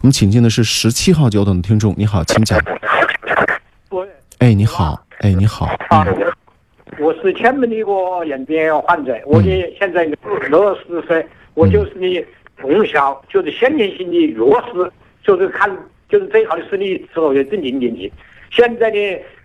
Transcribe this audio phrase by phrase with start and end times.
[0.00, 2.60] 我们请进的是十七号久等的听众，你好，请讲。
[3.88, 4.06] 我
[4.40, 6.30] 哎，你好，哎，你好，啊嗯，
[6.98, 10.04] 我是前面的一个眼病患者，我的现在
[10.50, 12.22] 六十岁，我就是你
[12.60, 14.92] 从小就是先天性的弱视，
[15.24, 15.74] 就是看
[16.10, 18.12] 就是最好的视力时候就正零点几，
[18.50, 18.98] 现在呢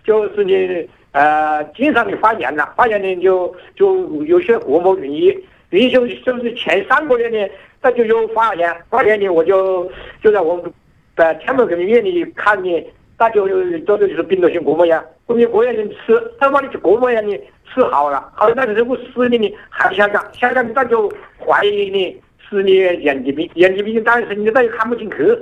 [0.04, 5.40] 就是呢呃经常的发炎了，发炎呢就就有些过膜云翳，
[5.70, 9.90] 云翳就是前三个月呢，那就有发炎，发炎呢我就
[10.22, 10.72] 就在我们
[11.16, 12.86] 在天门人民医院里看呢。
[13.22, 21.06] 那就这个就是病毒性骨膜炎，过膜炎的吃，他把你骨膜炎呢吃好了，好了，但是这个视力呢还下降，下降那就
[21.38, 25.38] 怀疑呢视力眼睛病，眼睛病当然是你再又看不进去。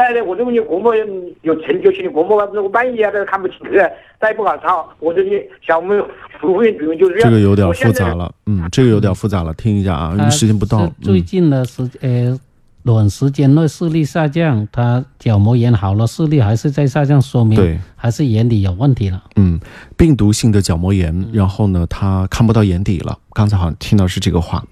[0.00, 1.06] 哎，我这个你过膜炎
[1.42, 3.76] 有成就性的过膜炎，我半夜都看不进去，
[4.18, 4.88] 再也不搞操。
[4.98, 6.02] 我这里像我们
[6.40, 12.40] 服务员主任就是这个有点复杂了，嗯，这个有点复杂了，听一下啊，因为时间不到，最嗯，近的时呃
[12.82, 19.22] 短时间内视力下降，他角膜炎好了，视力还是在下降，说明对，还是眼底有问题了。
[19.36, 19.60] 嗯，
[19.98, 24.64] 病毒性的角膜炎，然后呢，他看不到眼底了，刚才好像听到是这个话，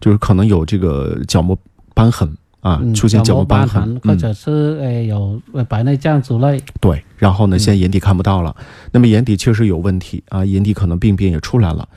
[0.00, 1.58] 就是可能有这个角膜
[1.96, 6.60] 瘢痕啊，嗯，出现角膜瘢瘢痕痕，，或嗯，者是呃有呃白内障之类。
[6.80, 8.54] 对，然后呢，现在眼底看不到了，
[8.92, 11.88] 那么眼底确实有问题啊，眼底可能病变也出来了。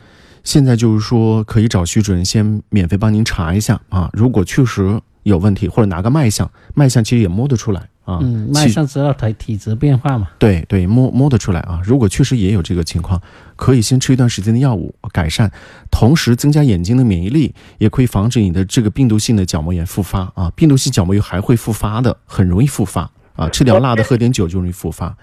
[0.43, 10.27] 现在就是说，可以找徐主任先免费帮您查一下啊，如果确实有问题，或者拿个脉象，脉象其实也摸得出来啊，嗯，其脉象知道体体质变化嘛。
[10.39, 11.79] 对对，摸摸得出来啊。
[11.83, 13.21] 如果确实也有这个情况，
[13.55, 15.51] 可以先吃一段时间的药物改善，
[15.91, 20.51] 同时增加眼睛的免疫力，也可以防止你的这个病毒性的角膜炎复发啊。
[20.55, 23.47] 病毒性角膜炎还会复发的，很容易复发啊。
[23.49, 25.15] 吃点辣的，喝点酒就容易复发。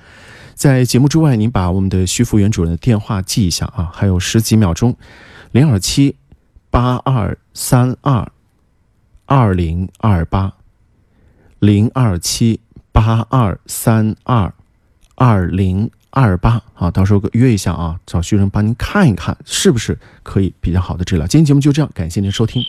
[0.55, 4.97] 在节目之外，您把我们的徐福元主任的电话记一下啊，还有十几秒钟，
[5.53, 6.17] 零二七
[6.71, 8.29] 八二三二
[9.29, 10.51] 二零二八，
[11.59, 12.61] 零二七
[12.93, 14.51] 八二三二
[15.17, 21.27] 二零二八啊，到时候约一下啊，找徐生帮您看一看，是不是可以比较好的治疗。
[21.27, 22.65] 今天节目就这样，感谢您收听。